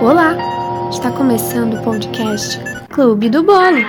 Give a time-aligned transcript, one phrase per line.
[0.00, 0.34] Olá!
[0.90, 3.84] Está começando o podcast Clube do Bolo.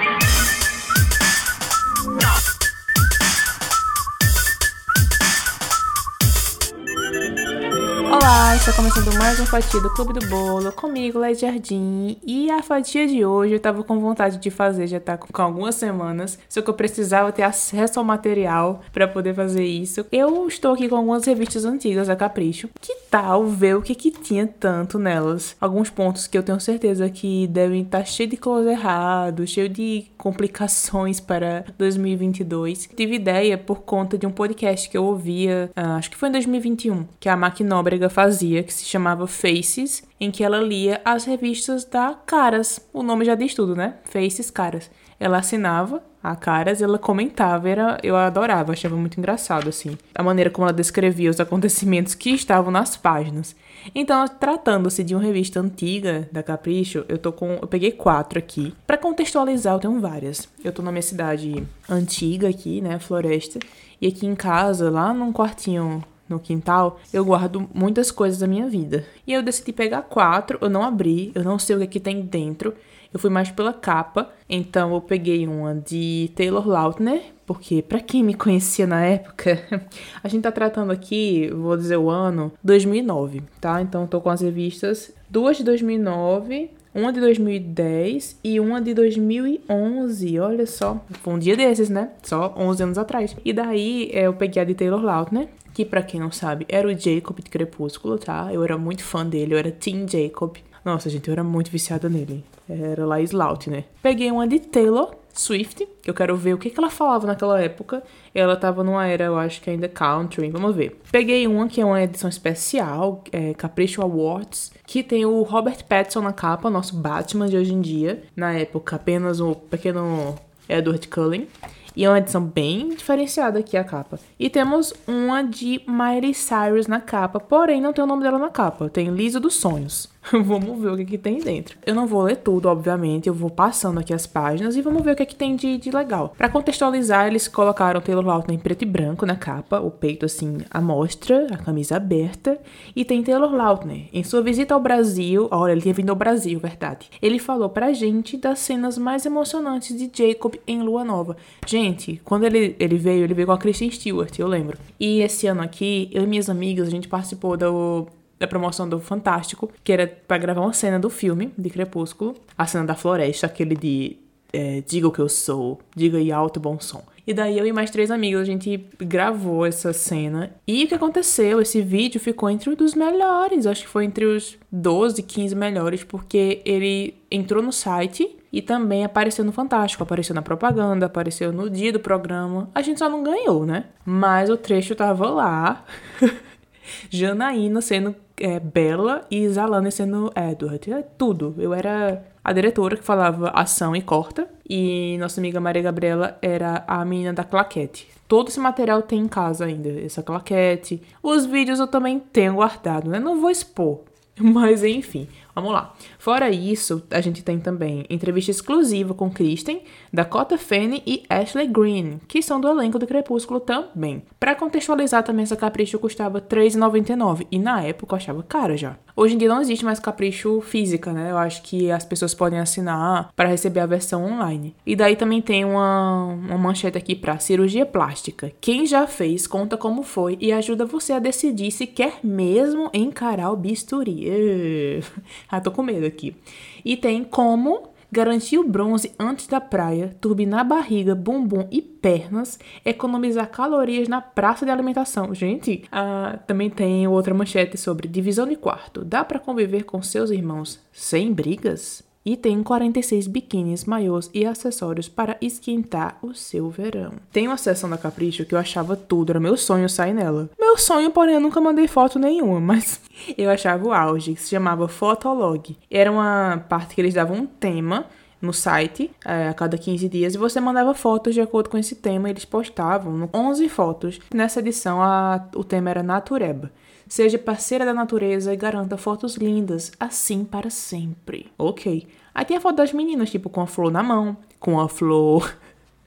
[8.61, 12.15] Está começando mais uma fatia do Clube do Bolo comigo, Led Jardim.
[12.23, 15.73] E a fatia de hoje eu tava com vontade de fazer, já tá com algumas
[15.73, 20.05] semanas, só que eu precisava ter acesso ao material para poder fazer isso.
[20.11, 22.69] Eu estou aqui com algumas revistas antigas da Capricho.
[22.79, 25.55] Que tal ver o que que tinha tanto nelas?
[25.59, 29.69] Alguns pontos que eu tenho certeza que devem estar tá cheio de close errado, cheio
[29.69, 32.89] de complicações para 2022.
[32.95, 36.33] Tive ideia por conta de um podcast que eu ouvia, ah, acho que foi em
[36.33, 41.25] 2021, que a Mac Nóbrega fazia, que se chamava Faces, em que ela lia as
[41.25, 42.79] revistas da Caras.
[42.93, 43.95] O nome já diz tudo, né?
[44.03, 44.89] Faces Caras.
[45.19, 50.49] Ela assinava a Caras, ela comentava, era, eu adorava, achava muito engraçado assim, a maneira
[50.49, 53.55] como ela descrevia os acontecimentos que estavam nas páginas.
[53.95, 58.73] Então, tratando-se de uma revista antiga da Capricho, eu tô com, eu peguei quatro aqui.
[58.85, 60.47] Para contextualizar, eu tenho várias.
[60.63, 63.57] Eu tô na minha cidade antiga aqui, né, Floresta,
[63.99, 68.67] e aqui em casa, lá num quartinho no quintal, eu guardo muitas coisas da minha
[68.67, 69.05] vida.
[69.27, 71.99] E eu decidi pegar quatro, eu não abri, eu não sei o que, é que
[71.99, 72.73] tem dentro.
[73.13, 78.23] Eu fui mais pela capa, então eu peguei uma de Taylor Lautner, porque para quem
[78.23, 79.59] me conhecia na época,
[80.23, 83.81] a gente tá tratando aqui, vou dizer o ano, 2009, tá?
[83.81, 90.39] Então tô com as revistas, duas de 2009, uma de 2010 e uma de 2011.
[90.39, 92.09] Olha só, foi um dia desses, né?
[92.23, 93.35] Só 11 anos atrás.
[93.43, 96.87] E daí é, eu peguei a de Taylor Lautner, que para quem não sabe era
[96.87, 98.49] o Jacob de Crepúsculo, tá?
[98.51, 100.57] Eu era muito fã dele, eu era Team Jacob.
[100.83, 102.43] Nossa, gente, eu era muito viciada nele.
[102.67, 103.83] Era lá Slout, né?
[104.01, 107.61] Peguei uma de Taylor Swift, que eu quero ver o que, que ela falava naquela
[107.61, 108.03] época.
[108.33, 110.99] Ela tava numa era, eu acho que ainda country, vamos ver.
[111.11, 116.21] Peguei uma que é uma edição especial, é Capricho Awards, que tem o Robert Pattinson
[116.21, 118.23] na capa, nosso Batman de hoje em dia.
[118.35, 120.35] Na época, apenas o pequeno
[120.67, 121.47] Edward Cullen.
[121.95, 124.19] E é uma edição bem diferenciada aqui a capa.
[124.39, 128.49] E temos uma de Miley Cyrus na capa, porém não tem o nome dela na
[128.49, 128.89] capa.
[128.89, 130.10] Tem Lisa dos Sonhos.
[130.31, 131.77] vamos ver o que, que tem dentro.
[131.85, 135.11] Eu não vou ler tudo, obviamente, eu vou passando aqui as páginas e vamos ver
[135.11, 136.33] o que, que tem de, de legal.
[136.37, 140.59] Para contextualizar, eles colocaram Taylor Lautner em preto e branco na capa, o peito assim
[140.69, 142.59] à mostra, a camisa aberta,
[142.95, 144.07] e tem Taylor Lautner.
[144.13, 147.09] Em sua visita ao Brasil, olha, ele tinha vindo ao Brasil, verdade.
[147.21, 151.35] Ele falou pra gente das cenas mais emocionantes de Jacob em Lua Nova.
[151.65, 154.77] Gente, quando ele, ele veio, ele veio com a Kristen Stewart, eu lembro.
[154.99, 158.07] E esse ano aqui, eu e minhas amigas, a gente participou do
[158.41, 162.65] da promoção do Fantástico, que era para gravar uma cena do filme de Crepúsculo, a
[162.65, 164.17] cena da floresta, aquele de
[164.51, 167.03] é, diga o que eu sou, diga em alto bom som.
[167.25, 170.55] E daí eu e mais três amigos a gente gravou essa cena.
[170.67, 171.61] E o que aconteceu?
[171.61, 173.67] Esse vídeo ficou entre um dos melhores.
[173.67, 179.05] Acho que foi entre os 12, 15 melhores, porque ele entrou no site e também
[179.05, 180.01] apareceu no Fantástico.
[180.01, 182.71] Apareceu na propaganda, apareceu no dia do programa.
[182.73, 183.85] A gente só não ganhou, né?
[184.03, 185.85] Mas o trecho tava lá.
[187.09, 190.91] Janaína sendo é, Bella e Zalana sendo Edward.
[190.91, 191.55] É tudo.
[191.57, 194.47] Eu era a diretora que falava ação e corta.
[194.67, 198.07] E nossa amiga Maria Gabriela era a menina da claquete.
[198.27, 201.01] Todo esse material tem em casa ainda, essa claquete.
[201.21, 203.19] Os vídeos eu também tenho guardado, né?
[203.19, 204.01] Não vou expor.
[204.39, 205.93] Mas enfim, Vamos lá.
[206.17, 212.19] Fora isso, a gente tem também entrevista exclusiva com Kristen, Dakota Fanning e Ashley Green,
[212.27, 214.23] que são do elenco do Crepúsculo também.
[214.39, 218.97] Para contextualizar também, essa capricho custava R$3,99 e na época eu achava cara já.
[219.15, 221.31] Hoje em dia não existe mais capricho física, né?
[221.31, 224.75] Eu acho que as pessoas podem assinar para receber a versão online.
[224.85, 228.51] E daí também tem uma, uma manchete aqui para cirurgia plástica.
[228.61, 233.51] Quem já fez, conta como foi e ajuda você a decidir se quer mesmo encarar
[233.51, 234.21] o bisturi.
[235.51, 236.35] ah, tô com medo aqui.
[236.83, 243.49] E tem como garantir o bronze antes da praia, turbinar barriga, bumbum e pernas, economizar
[243.49, 245.33] calorias na praça de alimentação.
[245.33, 249.05] Gente, ah, também tem outra manchete sobre divisão de quarto.
[249.05, 252.03] Dá para conviver com seus irmãos sem brigas?
[252.23, 257.13] E tem 46 biquínis, maiôs e acessórios para esquentar o seu verão.
[257.31, 260.49] Tem uma seção da Capricho que eu achava tudo, era meu sonho sair nela.
[260.59, 263.01] Meu sonho, porém, eu nunca mandei foto nenhuma, mas
[263.35, 265.75] eu achava o auge, que se chamava Fotolog.
[265.89, 268.05] Era uma parte que eles davam um tema
[268.41, 271.95] no site é, a cada 15 dias e você mandava fotos de acordo com esse
[271.95, 274.19] tema eles postavam 11 fotos.
[274.33, 276.71] Nessa edição a, o tema era Natureba.
[277.07, 281.51] Seja parceira da natureza e garanta fotos lindas, assim para sempre.
[281.57, 282.07] Ok.
[282.33, 285.53] Aí tem a foto das meninas, tipo, com a flor na mão, com a flor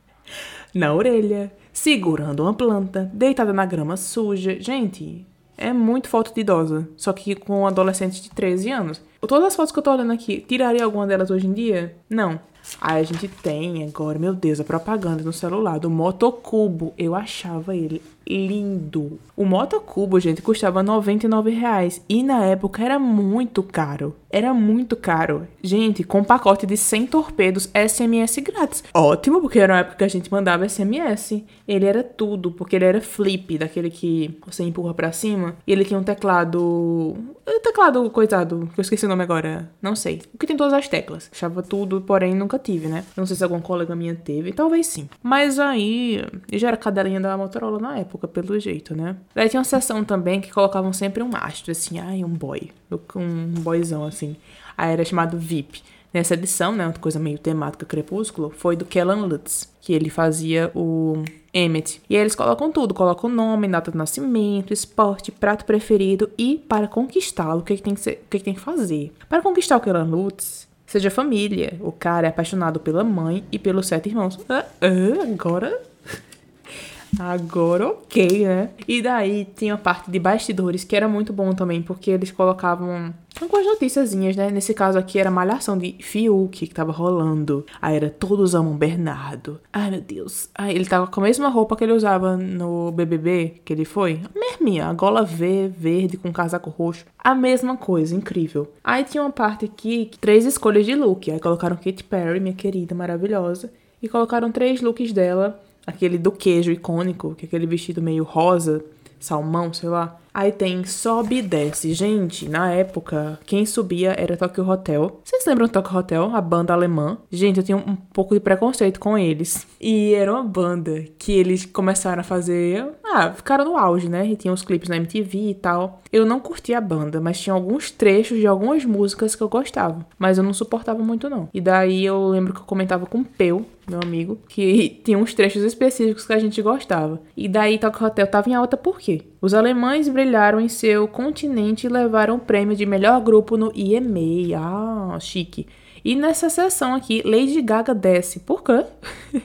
[0.75, 4.59] na orelha, segurando uma planta, deitada na grama suja.
[4.61, 5.27] Gente,
[5.57, 9.03] é muito foto de idosa, só que com adolescentes de 13 anos.
[9.27, 11.97] Todas as fotos que eu tô olhando aqui, tiraria alguma delas hoje em dia?
[12.09, 12.41] Não.
[12.81, 16.95] Aí a gente tem agora, meu Deus, a propaganda no celular do Motocubo.
[16.97, 19.19] Eu achava ele lindo.
[19.37, 22.03] O Motocubo, gente, custava 99 reais.
[22.09, 24.17] E na época era muito caro.
[24.31, 25.47] Era muito caro.
[25.63, 28.85] Gente, com pacote de 100 torpedos SMS grátis.
[28.95, 31.43] Ótimo, porque era uma época que a gente mandava SMS.
[31.69, 35.57] Ele era tudo, porque ele era flip, daquele que você empurra para cima.
[35.67, 37.17] E ele tinha um teclado.
[37.65, 39.71] Teclado, coitado, que eu esqueci o nome agora.
[39.81, 40.21] Não sei.
[40.35, 41.31] O que tem todas as teclas.
[41.33, 43.07] Achava tudo, porém nunca tive, né?
[43.17, 44.53] Não sei se alguma colega minha teve.
[44.53, 45.09] Talvez sim.
[45.23, 46.23] Mas aí.
[46.53, 49.17] Eu já era cadelinha da Motorola na época, pelo jeito, né?
[49.35, 52.71] Daí tinha uma sessão também que colocavam sempre um astro, assim, ai, um boy.
[53.17, 54.37] Um boyzão, assim.
[54.77, 55.83] Aí era chamado VIP.
[56.15, 60.71] Nessa edição, né, uma coisa meio temática crepúsculo, foi do Kellan Lutz, que ele fazia
[60.73, 62.01] o Emmet.
[62.09, 66.87] E aí eles colocam tudo, colocam nome, data de nascimento, esporte, prato preferido e para
[66.87, 69.13] conquistá-lo, o que, que, tem que ser, o que, que tem que fazer.
[69.29, 71.77] Para conquistar o Kellan Lutz, seja família.
[71.81, 74.39] O cara é apaixonado pela mãe e pelos sete irmãos.
[74.49, 75.83] Ah, ah, agora
[77.19, 78.71] Agora ok, né?
[78.87, 83.13] E daí tinha a parte de bastidores que era muito bom também, porque eles colocavam
[83.43, 84.51] algumas noticiazinhas, né?
[84.51, 87.67] Nesse caso aqui era malhação de Fiuk que tava rolando.
[87.81, 89.61] Aí era Todos Amam Bernardo.
[89.73, 90.49] Ai, meu Deus.
[90.55, 94.21] Aí ele tava com a mesma roupa que ele usava no BBB que ele foi.
[94.25, 97.05] A mesminha, a gola V, verde com casaco roxo.
[97.19, 98.71] A mesma coisa, incrível.
[98.83, 101.31] Aí tinha uma parte aqui, três escolhas de look.
[101.31, 103.73] Aí colocaram Katy Perry, minha querida, maravilhosa.
[104.03, 108.85] E colocaram três looks dela aquele do queijo icônico, que é aquele vestido meio rosa,
[109.25, 110.19] salmão, sei lá.
[110.35, 111.95] Aí tem sobe e desce.
[111.95, 115.21] Gente, na época, quem subia era Tokyo Hotel.
[115.23, 116.31] Vocês lembram do Tokyo Hotel?
[116.35, 117.19] A banda alemã?
[117.31, 119.65] Gente, eu tinha um pouco de preconceito com eles.
[119.81, 122.85] E era uma banda que eles começaram a fazer.
[123.05, 124.27] Ah, ficaram no auge, né?
[124.27, 126.03] E tinha os clipes na MTV e tal.
[126.13, 130.05] Eu não curtia a banda, mas tinha alguns trechos de algumas músicas que eu gostava.
[130.19, 131.49] Mas eu não suportava muito, não.
[131.55, 135.35] E daí eu lembro que eu comentava com o Peu, meu amigo, que tinha uns
[135.35, 137.21] trechos específicos que a gente gostava.
[137.37, 139.23] E daí Tokyo Hotel tava em alta por quê?
[139.41, 144.57] Os alemães brilharam em seu continente e levaram o prêmio de melhor grupo no EMA.
[144.57, 145.67] Ah, chique.
[146.05, 148.41] E nessa sessão aqui, Lady Gaga desce.
[148.41, 148.85] Por quê?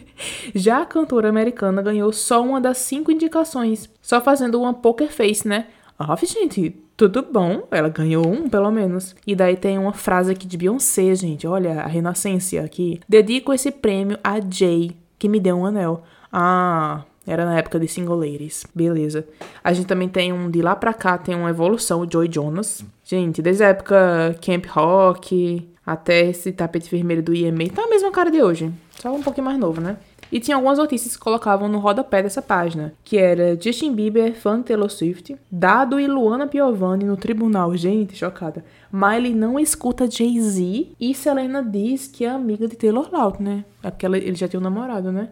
[0.54, 5.48] Já a cantora americana ganhou só uma das cinco indicações, só fazendo uma poker face,
[5.48, 5.68] né?
[5.98, 7.66] Ah, gente, tudo bom.
[7.72, 9.16] Ela ganhou um, pelo menos.
[9.25, 11.48] E daí tem uma frase aqui de Beyoncé, gente.
[11.48, 13.00] Olha, a renascência aqui.
[13.07, 16.04] Dedico esse prêmio a Jay, que me deu um anel.
[16.31, 18.66] Ah, era na época de single ladies.
[18.75, 19.25] Beleza.
[19.63, 22.84] A gente também tem um de lá pra cá, tem uma evolução, o Joy Jonas.
[23.06, 28.12] Gente, desde a época Camp Rock até esse tapete vermelho do IMA, tá a mesma
[28.12, 28.72] cara de hoje.
[28.92, 29.98] Só um pouquinho mais novo, né?
[30.31, 34.62] E tinha algumas notícias que colocavam no rodapé dessa página, que era Justin Bieber, fã
[34.62, 37.76] Taylor Swift, Dado e Luana Piovani no tribunal.
[37.76, 38.64] Gente, chocada.
[38.92, 43.66] Miley não escuta Jay-Z e Selena diz que é amiga de Taylor Lautner.
[43.84, 45.30] É porque ele já tinha um namorado, né?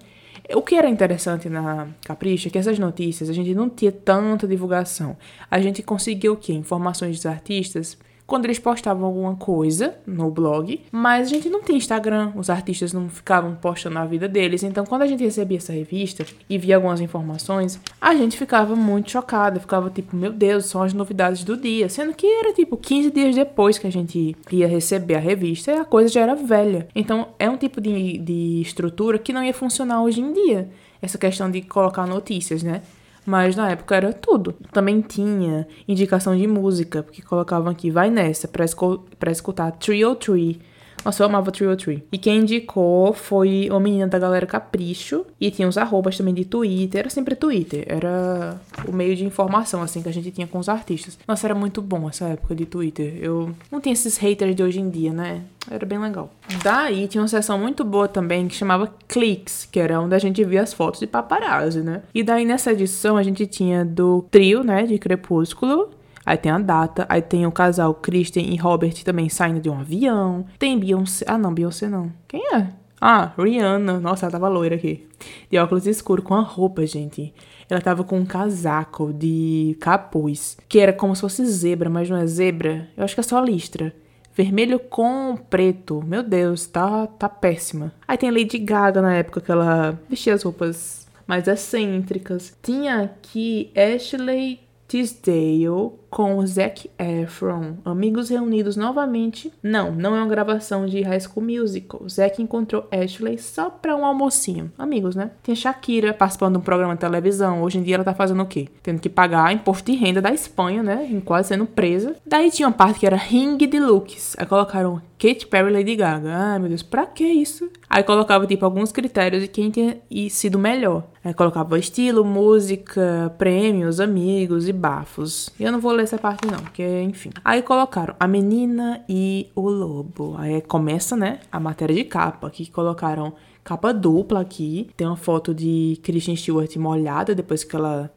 [0.55, 4.47] O que era interessante na Capricha é que essas notícias a gente não tinha tanta
[4.47, 5.17] divulgação.
[5.51, 6.53] A gente conseguiu o quê?
[6.53, 7.97] Informações dos artistas
[8.27, 12.91] quando eles postavam alguma coisa no blog, mas a gente não tinha Instagram, os artistas
[12.91, 14.63] não ficavam postando a vida deles.
[14.63, 19.12] Então, quando a gente recebia essa revista e via algumas informações, a gente ficava muito
[19.12, 23.11] chocada, ficava tipo, meu Deus, são as novidades do dia, sendo que era tipo 15
[23.11, 26.90] dias depois que a gente ia receber a revista e a coisa já era velha.
[26.94, 30.69] Então, é um tipo de, de estrutura que não ia funcionar hoje em dia.
[31.01, 32.81] Essa questão de colocar notícias, né?
[33.27, 34.53] Mas na época era tudo.
[34.71, 40.15] Também tinha indicação de música, porque colocavam aqui, vai nessa, pra, esco pra escutar Trio
[40.15, 40.61] Tree
[41.04, 42.04] nossa, eu amava Trio Tree.
[42.11, 45.25] E quem indicou foi uma menina da galera Capricho.
[45.39, 46.99] E tinha uns arrobas também de Twitter.
[46.99, 47.85] Era sempre Twitter.
[47.87, 51.18] Era o meio de informação, assim, que a gente tinha com os artistas.
[51.27, 53.18] Nossa, era muito bom essa época de Twitter.
[53.21, 55.44] Eu não tinha esses haters de hoje em dia, né?
[55.69, 56.30] Era bem legal.
[56.63, 60.44] Daí tinha uma seção muito boa também que chamava Cliques, que era onde a gente
[60.44, 62.01] via as fotos de paparazzi, né?
[62.13, 65.89] E daí nessa edição a gente tinha do trio, né, de Crepúsculo,
[66.27, 69.79] Aí tem a data, aí tem o casal Kristen e Robert também saindo de um
[69.79, 70.45] avião.
[70.59, 71.23] Tem Beyoncé.
[71.25, 72.11] Ah, não, Beyoncé não.
[72.27, 72.67] Quem é?
[72.99, 73.97] Ah, Rihanna.
[74.01, 75.07] Nossa, ela tava loira aqui.
[75.49, 77.33] De óculos escuros com a roupa, gente.
[77.69, 82.17] Ela tava com um casaco de capuz, que era como se fosse zebra, mas não
[82.17, 82.89] é zebra.
[82.97, 83.95] Eu acho que é só listra.
[84.35, 86.03] Vermelho com preto.
[86.05, 87.93] Meu Deus, tá, tá péssima.
[88.05, 92.53] Aí tem Lady Gaga na época que ela vestia as roupas mais excêntricas.
[92.61, 97.76] Tinha aqui Ashley Tisdale com Zac Efron.
[97.86, 99.54] Amigos reunidos novamente.
[99.62, 102.09] Não, não é uma gravação de High School Musical.
[102.09, 104.71] Zac encontrou Ashley só pra um almocinho.
[104.80, 105.30] Amigos, né?
[105.44, 107.62] Tem Shakira participando de um programa de televisão.
[107.62, 108.68] Hoje em dia ela tá fazendo o quê?
[108.81, 111.21] Tendo que pagar imposto de renda da Espanha, né?
[111.24, 112.16] Quase sendo presa.
[112.26, 114.36] Daí tinha uma parte que era ring de looks.
[114.40, 116.30] Aí colocaram Katy Perry e Lady Gaga.
[116.31, 117.69] Ai, meu Deus, pra que isso?
[117.90, 119.97] Aí colocava, tipo, alguns critérios de quem tinha
[120.30, 121.04] sido melhor.
[121.24, 125.50] Aí colocava estilo, música, prêmios, amigos e bafos.
[125.59, 127.31] E eu não vou ler essa parte não, porque, enfim.
[127.44, 130.36] Aí colocaram a menina e o lobo.
[130.38, 133.33] Aí começa, né, a matéria de capa, que colocaram
[133.64, 134.90] capa dupla aqui.
[134.95, 138.12] Tem uma foto de Kristen Stewart molhada depois que ela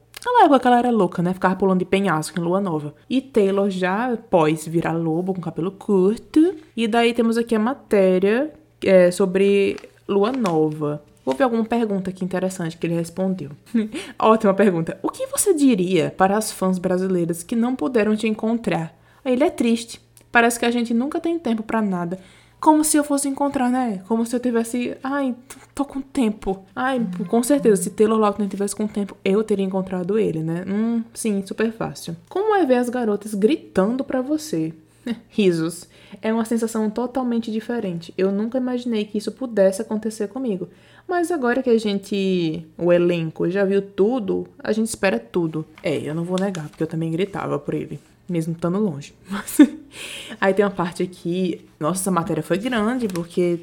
[0.50, 1.32] Época que ela era louca, né?
[1.34, 2.94] Ficava pulando de penhasco em lua nova.
[3.08, 6.54] E Taylor já pós virar lobo com cabelo curto.
[6.76, 9.76] E daí temos aqui a matéria é, sobre
[10.08, 11.02] lua nova.
[11.24, 13.50] Vou ver alguma pergunta aqui interessante que ele respondeu.
[14.18, 14.98] Ótima pergunta.
[15.02, 18.98] O que você diria para as fãs brasileiras que não puderam te encontrar?
[19.24, 20.00] Ele é triste.
[20.32, 22.18] Parece que a gente nunca tem tempo para nada.
[22.60, 24.02] Como se eu fosse encontrar, né?
[24.06, 24.96] Como se eu tivesse.
[25.02, 25.34] Ai,
[25.74, 26.62] tô com tempo.
[26.76, 30.64] Ai, com certeza, se Taylor Lautner tivesse com tempo, eu teria encontrado ele, né?
[30.68, 32.14] Hum, sim, super fácil.
[32.28, 34.74] Como é ver as garotas gritando para você?
[35.30, 35.88] Risos.
[36.20, 38.12] É uma sensação totalmente diferente.
[38.18, 40.68] Eu nunca imaginei que isso pudesse acontecer comigo.
[41.08, 45.64] Mas agora que a gente, o elenco, já viu tudo, a gente espera tudo.
[45.82, 47.98] É, eu não vou negar, porque eu também gritava por ele
[48.30, 49.12] mesmo estando longe.
[50.40, 51.66] Aí tem uma parte aqui.
[51.78, 53.61] Nossa, essa matéria foi grande, porque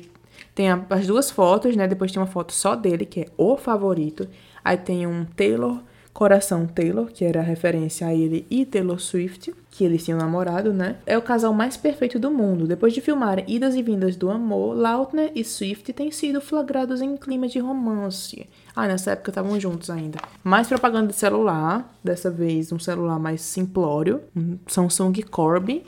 [0.53, 1.87] tem as duas fotos, né?
[1.87, 4.27] Depois tem uma foto só dele, que é o favorito.
[4.63, 5.79] Aí tem um Taylor
[6.17, 10.95] Coração Taylor, que era referência a ele e Taylor Swift, que eles tinham namorado, né?
[11.05, 12.65] É o casal mais perfeito do mundo.
[12.65, 17.15] Depois de filmar idas e vindas do amor, Lautner e Swift têm sido flagrados em
[17.15, 18.49] clima de romance.
[18.77, 20.19] Ah, nessa época estavam juntos ainda.
[20.43, 25.83] Mais propaganda de celular, dessa vez um celular mais simplório, um Samsung Corby,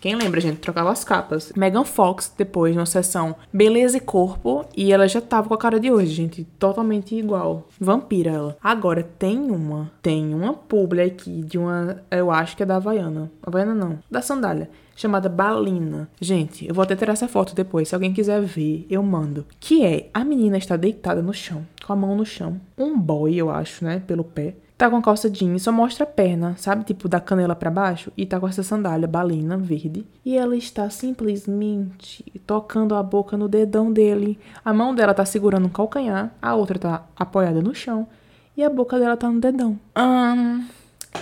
[0.00, 1.52] quem lembra, gente, trocava as capas.
[1.54, 5.78] Megan Fox, depois, numa sessão Beleza e Corpo, e ela já tava com a cara
[5.78, 7.68] de hoje, gente, totalmente igual.
[7.78, 8.56] Vampira ela.
[8.62, 13.30] Agora, tem uma, tem uma publi aqui de uma, eu acho que é da Havaiana.
[13.42, 16.08] Havaiana não, da sandália chamada Balina.
[16.20, 19.46] Gente, eu vou até tirar essa foto depois, se alguém quiser ver, eu mando.
[19.58, 22.60] Que é, a menina está deitada no chão, com a mão no chão.
[22.76, 26.06] Um boy, eu acho, né, pelo pé tá com a calça jeans, só mostra a
[26.06, 26.84] perna, sabe?
[26.84, 28.10] Tipo, da canela para baixo.
[28.16, 30.06] E tá com essa sandália balina verde.
[30.24, 34.38] E ela está simplesmente tocando a boca no dedão dele.
[34.64, 38.08] A mão dela tá segurando um calcanhar, a outra tá apoiada no chão.
[38.56, 39.78] E a boca dela tá no dedão.
[39.98, 40.64] Hum,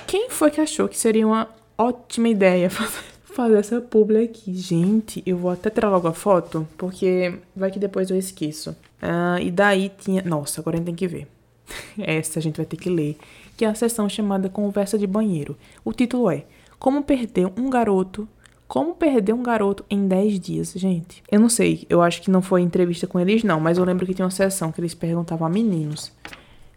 [0.06, 4.54] quem foi que achou que seria uma ótima ideia fazer essa publi aqui?
[4.54, 8.76] Gente, eu vou até tirar logo a foto, porque vai que depois eu esqueço.
[9.00, 10.22] Ah, e daí tinha.
[10.22, 11.28] Nossa, agora a gente tem que ver.
[11.98, 13.16] Essa a gente vai ter que ler
[13.56, 15.56] que é a sessão chamada Conversa de Banheiro.
[15.84, 16.44] O título é
[16.78, 18.28] Como Perder um Garoto
[18.68, 21.22] como perder um garoto em 10 dias, gente?
[21.32, 24.04] Eu não sei, eu acho que não foi entrevista com eles, não, mas eu lembro
[24.04, 26.12] que tinha uma sessão que eles perguntavam a meninos.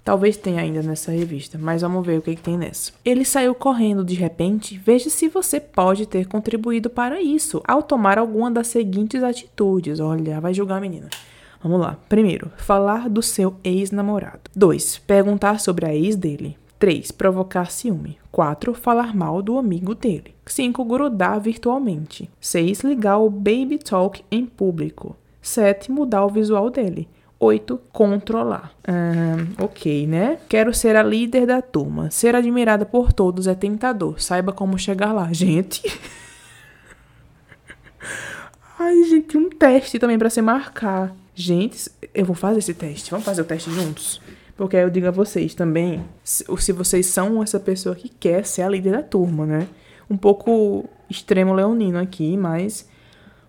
[0.04, 2.92] Talvez tenha ainda nessa revista, mas vamos ver o que, que tem nessa.
[3.06, 4.78] Ele saiu correndo de repente.
[4.78, 10.00] Veja se você pode ter contribuído para isso ao tomar alguma das seguintes atitudes.
[10.00, 11.08] Olha, vai julgar a menina.
[11.62, 11.98] Vamos lá.
[12.10, 14.50] Primeiro, falar do seu ex-namorado.
[14.56, 14.98] 2.
[15.00, 16.58] Perguntar sobre a ex dele.
[16.80, 17.12] 3.
[17.12, 18.18] Provocar ciúme.
[18.32, 18.74] 4.
[18.74, 20.34] Falar mal do amigo dele.
[20.48, 20.84] 5.
[20.84, 22.28] Grudar virtualmente.
[22.40, 22.82] 6.
[22.82, 25.16] Ligar o baby talk em público.
[25.44, 25.92] 7.
[25.92, 27.08] Mudar o visual dele.
[27.42, 27.82] 8.
[27.92, 28.72] Controlar.
[28.88, 30.38] Ah, ok, né?
[30.48, 32.12] Quero ser a líder da turma.
[32.12, 34.22] Ser admirada por todos é tentador.
[34.22, 35.34] Saiba como chegar lá.
[35.34, 35.82] Gente.
[38.78, 41.16] Ai, gente, um teste também para se marcar.
[41.34, 43.10] Gente, eu vou fazer esse teste.
[43.10, 44.22] Vamos fazer o teste juntos?
[44.56, 48.46] Porque aí eu digo a vocês também, se, se vocês são essa pessoa que quer
[48.46, 49.68] ser a líder da turma, né?
[50.08, 52.88] Um pouco extremo leonino aqui, mas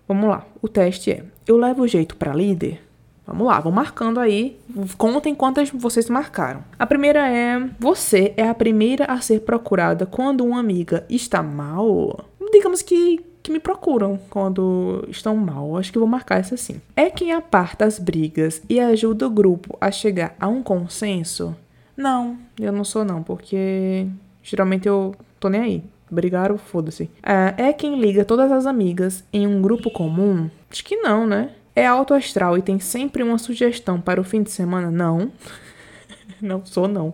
[0.07, 0.47] vamos lá.
[0.61, 2.82] O teste é: eu levo o jeito para líder?
[3.25, 4.59] Vamos lá, vão marcando aí.
[4.97, 6.63] Contem quantas vocês marcaram.
[6.77, 12.25] A primeira é: você é a primeira a ser procurada quando uma amiga está mal?
[12.51, 15.77] Digamos que que me procuram quando estão mal.
[15.77, 16.81] Acho que vou marcar essa sim.
[16.95, 21.53] É quem aparta as brigas e ajuda o grupo a chegar a um consenso?
[21.95, 24.07] Não, eu não sou não, porque
[24.41, 25.83] geralmente eu tô nem aí.
[26.09, 27.09] Brigaram, foda-se.
[27.21, 30.49] É, é quem liga todas as amigas em um grupo comum?
[30.71, 31.49] Acho que não, né?
[31.75, 34.91] É alto astral e tem sempre uma sugestão para o fim de semana?
[34.91, 35.31] Não.
[36.41, 37.13] não sou não.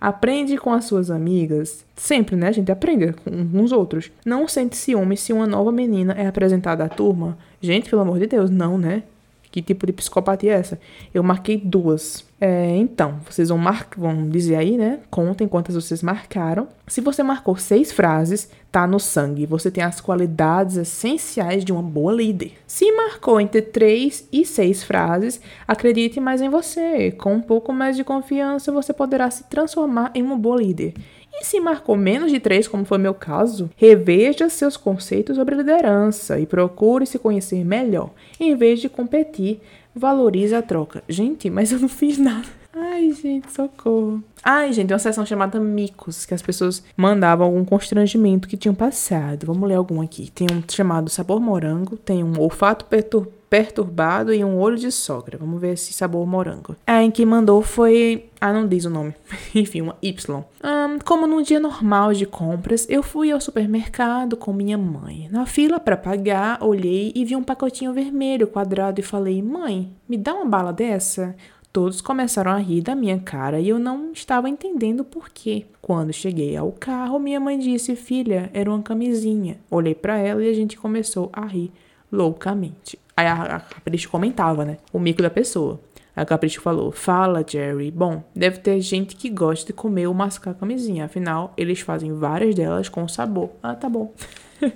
[0.00, 1.84] Aprende com as suas amigas.
[1.94, 2.48] Sempre, né?
[2.48, 4.10] A gente aprende com os outros.
[4.24, 7.36] Não sente ciúme se uma nova menina é apresentada à turma.
[7.60, 9.02] Gente, pelo amor de Deus, não, né?
[9.50, 10.80] Que tipo de psicopatia é essa?
[11.12, 12.24] Eu marquei duas.
[12.40, 13.86] É, então, vocês vão, mar...
[13.96, 15.00] vão dizer aí, né?
[15.10, 16.68] Contem quantas vocês marcaram.
[16.86, 19.46] Se você marcou seis frases, tá no sangue.
[19.46, 22.52] Você tem as qualidades essenciais de uma boa líder.
[22.66, 27.10] Se marcou entre três e seis frases, acredite mais em você.
[27.10, 30.94] Com um pouco mais de confiança, você poderá se transformar em uma boa líder.
[31.40, 36.38] E se marcou menos de três, como foi meu caso, reveja seus conceitos sobre liderança
[36.38, 38.10] e procure se conhecer melhor.
[38.38, 39.60] Em vez de competir,
[39.94, 41.02] valorize a troca.
[41.08, 42.46] Gente, mas eu não fiz nada.
[42.72, 44.22] Ai, gente, socorro.
[44.44, 49.46] Ai, gente, uma sessão chamada Micos, que as pessoas mandavam algum constrangimento que tinham passado.
[49.46, 50.30] Vamos ler algum aqui.
[50.30, 55.36] Tem um chamado Sabor Morango, tem um Olfato Perturbado perturbado e um olho de sogra.
[55.36, 56.76] Vamos ver esse sabor morango.
[56.86, 58.30] A em que mandou foi.
[58.40, 59.12] Ah, não diz o nome.
[59.52, 60.44] Enfim, uma Y.
[60.62, 65.28] Um, como num dia normal de compras, eu fui ao supermercado com minha mãe.
[65.32, 70.16] Na fila para pagar, olhei e vi um pacotinho vermelho quadrado e falei: Mãe, me
[70.16, 71.34] dá uma bala dessa?
[71.72, 75.66] Todos começaram a rir da minha cara e eu não estava entendendo por quê.
[75.80, 79.58] Quando cheguei ao carro, minha mãe disse: Filha, era uma camisinha.
[79.68, 81.72] Olhei para ela e a gente começou a rir
[82.12, 82.98] loucamente.
[83.20, 84.78] Aí a, a Capricho comentava, né?
[84.90, 85.78] O mico da pessoa.
[86.16, 87.90] A Capricho falou: Fala, Jerry.
[87.90, 91.04] Bom, deve ter gente que gosta de comer ou mascar camisinha.
[91.04, 93.50] Afinal, eles fazem várias delas com sabor.
[93.62, 94.14] Ah, tá bom.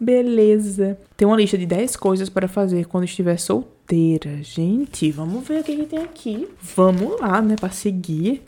[0.00, 0.98] Beleza.
[1.16, 4.42] Tem uma lista de 10 coisas para fazer quando estiver solteira.
[4.42, 6.48] Gente, vamos ver o que, que tem aqui.
[6.74, 7.56] Vamos lá, né?
[7.58, 8.42] Pra seguir.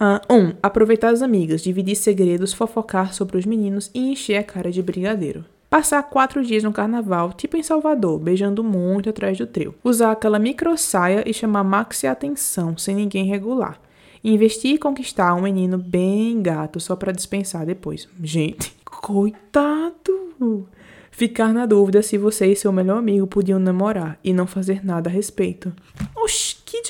[0.00, 0.04] 1.
[0.04, 4.70] Uh, um, aproveitar as amigas, dividir segredos, fofocar sobre os meninos e encher a cara
[4.70, 5.44] de brigadeiro.
[5.72, 9.74] Passar quatro dias no carnaval, tipo em Salvador, beijando muito atrás do trio.
[9.82, 13.80] Usar aquela micro saia e chamar maxi atenção, sem ninguém regular.
[14.22, 18.06] Investir e conquistar um menino bem gato só para dispensar depois.
[18.22, 20.68] Gente, coitado!
[21.10, 25.08] Ficar na dúvida se você e seu melhor amigo podiam namorar e não fazer nada
[25.08, 25.72] a respeito.
[26.14, 26.41] Oxi,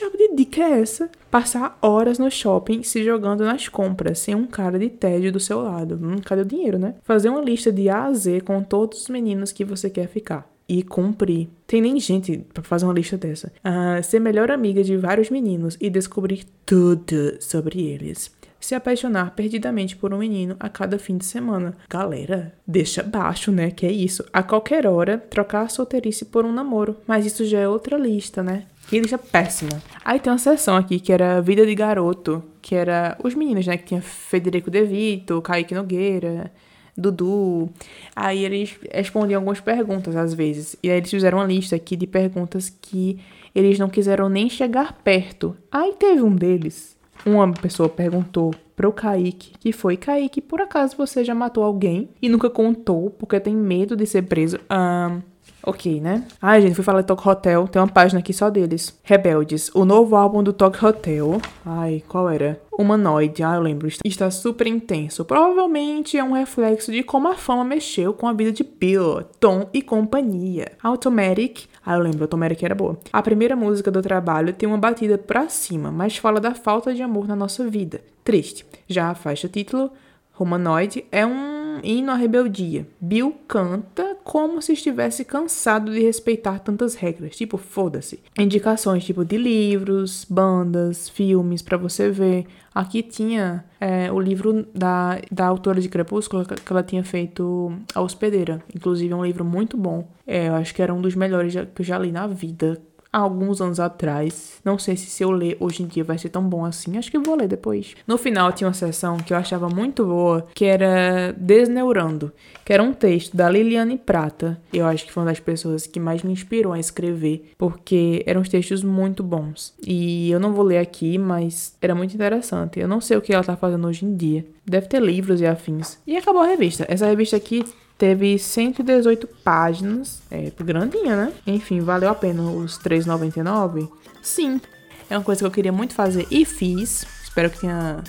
[0.02, 1.10] diabo de dica é essa?
[1.30, 5.62] Passar horas no shopping se jogando nas compras, sem um cara de tédio do seu
[5.62, 5.98] lado.
[6.02, 6.94] Hum, cadê o dinheiro, né?
[7.04, 10.50] Fazer uma lista de A a Z com todos os meninos que você quer ficar.
[10.68, 11.48] E cumprir.
[11.66, 13.52] Tem nem gente para fazer uma lista dessa.
[13.58, 18.30] Uh, ser melhor amiga de vários meninos e descobrir tudo sobre eles
[18.64, 21.74] se apaixonar perdidamente por um menino a cada fim de semana.
[21.90, 23.70] Galera, deixa baixo, né?
[23.70, 24.24] Que é isso.
[24.32, 26.96] A qualquer hora, trocar a solteirice por um namoro.
[27.06, 28.66] Mas isso já é outra lista, né?
[28.92, 29.82] Que lista péssima.
[30.04, 33.78] Aí tem uma sessão aqui que era Vida de Garoto, que era os meninos, né?
[33.78, 36.52] Que tinha Federico De Vito, Kaique Nogueira,
[36.94, 37.70] Dudu.
[38.14, 40.76] Aí eles respondiam algumas perguntas às vezes.
[40.82, 43.18] E aí eles fizeram uma lista aqui de perguntas que
[43.54, 45.56] eles não quiseram nem chegar perto.
[45.70, 46.94] Aí teve um deles.
[47.24, 52.28] Uma pessoa perguntou pro Kaique, que foi Kaique, por acaso você já matou alguém e
[52.28, 54.60] nunca contou porque tem medo de ser preso?
[54.68, 55.18] Ah,
[55.64, 56.24] Ok, né?
[56.40, 57.68] Ai, gente, fui falar de Talk Hotel.
[57.68, 58.98] Tem uma página aqui só deles.
[59.04, 59.70] Rebeldes.
[59.74, 61.40] O novo álbum do Talk Hotel.
[61.64, 62.60] Ai, qual era?
[62.72, 63.42] Humanoid.
[63.44, 63.88] Ah, eu lembro.
[64.04, 65.24] Está super intenso.
[65.24, 69.68] Provavelmente é um reflexo de como a fama mexeu com a vida de Bill, Tom
[69.72, 70.72] e companhia.
[70.82, 71.68] Automatic.
[71.84, 72.24] Ah, eu lembro.
[72.24, 72.98] Automatic era boa.
[73.12, 77.02] A primeira música do trabalho tem uma batida pra cima, mas fala da falta de
[77.02, 78.00] amor na nossa vida.
[78.24, 78.66] Triste.
[78.88, 79.92] Já a faixa título
[80.38, 82.86] Humanoid é um hino à rebeldia.
[83.00, 88.20] Bill canta como se estivesse cansado de respeitar tantas regras, tipo, foda-se.
[88.38, 92.46] Indicações tipo de livros, bandas, filmes para você ver.
[92.74, 98.00] Aqui tinha é, o livro da, da autora de Crepúsculo que ela tinha feito A
[98.00, 98.62] Hospedeira.
[98.74, 100.08] Inclusive, é um livro muito bom.
[100.26, 102.80] É, eu acho que era um dos melhores que eu já li na vida
[103.12, 104.60] há alguns anos atrás.
[104.64, 106.96] Não sei se se eu ler hoje em dia vai ser tão bom assim.
[106.96, 107.94] Acho que vou ler depois.
[108.06, 112.32] No final tinha uma sessão que eu achava muito boa, que era Desneurando,
[112.64, 114.60] que era um texto da Liliane Prata.
[114.72, 118.42] Eu acho que foi uma das pessoas que mais me inspirou a escrever, porque eram
[118.42, 119.74] textos muito bons.
[119.86, 122.80] E eu não vou ler aqui, mas era muito interessante.
[122.80, 124.44] Eu não sei o que ela tá fazendo hoje em dia.
[124.64, 125.98] Deve ter livros e afins.
[126.06, 126.86] E acabou a revista.
[126.88, 127.64] Essa revista aqui
[128.02, 131.32] Teve 118 páginas, é grandinha, né?
[131.46, 133.88] Enfim, valeu a pena os 3,99?
[134.20, 134.60] Sim,
[135.08, 137.06] é uma coisa que eu queria muito fazer e fiz.
[137.22, 138.02] Espero que tenha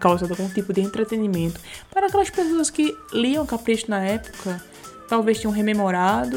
[0.00, 1.60] causado algum tipo de entretenimento
[1.92, 4.60] para aquelas pessoas que liam Capricho na época,
[5.08, 6.36] talvez tenham rememorado,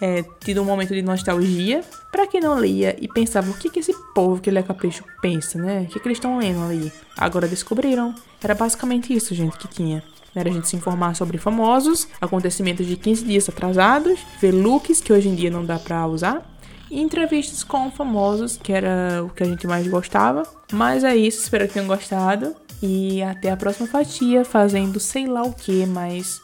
[0.00, 1.82] é, tido um momento de nostalgia.
[2.12, 5.58] Para quem não lia e pensava o que, que esse povo que lê Capricho pensa,
[5.58, 5.86] né?
[5.88, 6.92] O que, que eles estão lendo ali?
[7.16, 8.14] Agora descobriram.
[8.40, 10.04] Era basicamente isso, gente, que tinha.
[10.38, 15.12] Era a gente se informar sobre famosos, acontecimentos de 15 dias atrasados, ver looks que
[15.12, 16.42] hoje em dia não dá pra usar,
[16.90, 20.42] e entrevistas com famosos, que era o que a gente mais gostava.
[20.72, 22.54] Mas é isso, espero que tenham gostado.
[22.80, 26.40] E até a próxima fatia, fazendo sei lá o que, mas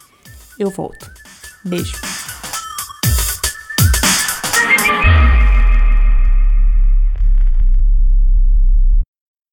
[0.58, 1.10] eu volto.
[1.64, 1.94] Beijo.